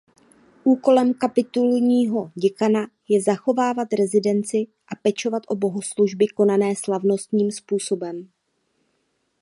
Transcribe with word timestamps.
Úkolem 0.63 1.13
kapitulního 1.13 2.31
děkana 2.35 2.87
je 3.09 3.21
zachovávat 3.21 3.93
rezidenci 3.93 4.57
a 4.87 4.95
pečovat 5.01 5.43
o 5.47 5.55
bohoslužby 5.55 6.27
konané 6.27 6.75
slavnostním 6.75 7.51
způsobem. 7.51 8.29